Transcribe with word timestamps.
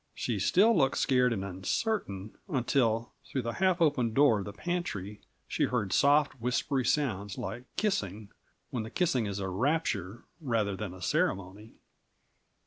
She 0.15 0.39
still 0.39 0.75
looked 0.75 0.97
scared 0.97 1.31
and 1.31 1.45
uncertain, 1.45 2.35
until, 2.47 3.11
through 3.27 3.43
the 3.43 3.51
half 3.61 3.79
open 3.79 4.15
door 4.15 4.39
of 4.39 4.45
the 4.45 4.51
pantry, 4.51 5.21
she 5.47 5.65
heard 5.65 5.93
soft, 5.93 6.41
whispery 6.41 6.83
sounds 6.83 7.37
like 7.37 7.65
kissing 7.75 8.31
when 8.71 8.81
the 8.81 8.89
kissing 8.89 9.27
is 9.27 9.37
a 9.37 9.47
rapture 9.47 10.23
rather 10.39 10.75
than 10.75 10.95
a 10.95 11.03
ceremony. 11.03 11.75